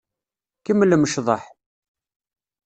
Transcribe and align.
Kemmlem 0.65 1.03
ccḍeḥ. 1.09 1.43